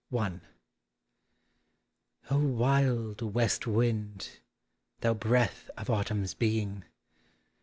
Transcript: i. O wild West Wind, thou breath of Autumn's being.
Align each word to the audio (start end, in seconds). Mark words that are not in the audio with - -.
i. 0.17 0.39
O 2.31 2.39
wild 2.39 3.21
West 3.21 3.67
Wind, 3.67 4.39
thou 5.01 5.13
breath 5.13 5.69
of 5.77 5.91
Autumn's 5.91 6.33
being. 6.33 6.83